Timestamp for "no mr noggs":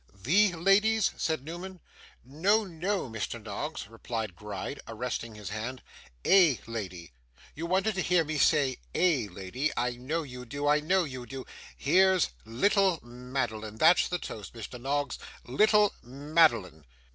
2.65-3.87